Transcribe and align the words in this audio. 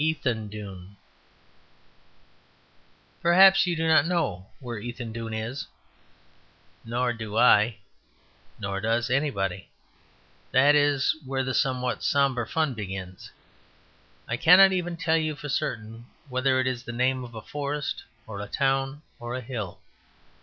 Ethandune 0.03 0.95
Perhaps 3.21 3.67
you 3.67 3.75
do 3.75 3.87
not 3.87 4.07
know 4.07 4.47
where 4.59 4.79
Ethandune 4.81 5.31
is. 5.35 5.67
Nor 6.83 7.13
do 7.13 7.37
I; 7.37 7.77
nor 8.57 8.81
does 8.81 9.11
anybody. 9.11 9.69
That 10.53 10.73
is 10.73 11.15
where 11.23 11.43
the 11.43 11.53
somewhat 11.53 12.01
sombre 12.01 12.47
fun 12.47 12.73
begins. 12.73 13.29
I 14.27 14.37
cannot 14.37 14.71
even 14.71 14.97
tell 14.97 15.17
you 15.17 15.35
for 15.35 15.49
certain 15.49 16.07
whether 16.29 16.59
it 16.59 16.65
is 16.65 16.81
the 16.81 16.91
name 16.91 17.23
of 17.23 17.35
a 17.35 17.41
forest 17.43 18.03
or 18.25 18.41
a 18.41 18.47
town 18.47 19.03
or 19.19 19.35
a 19.35 19.41
hill. 19.41 19.79